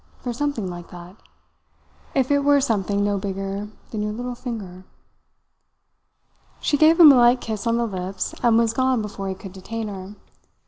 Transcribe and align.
For 0.17 0.33
something 0.33 0.67
like 0.67 0.89
that. 0.89 1.15
If 2.15 2.31
it 2.31 2.39
were 2.39 2.59
something 2.59 3.03
no 3.03 3.19
bigger 3.19 3.67
than 3.91 4.01
your 4.01 4.11
little 4.13 4.33
finger." 4.33 4.83
She 6.59 6.75
gave 6.75 6.99
him 6.99 7.11
a 7.11 7.15
light 7.17 7.39
kiss 7.39 7.67
on 7.67 7.77
the 7.77 7.85
lips 7.85 8.33
and 8.41 8.57
was 8.57 8.73
gone 8.73 9.03
before 9.03 9.29
he 9.29 9.35
could 9.35 9.53
detain 9.53 9.89
her. 9.89 10.15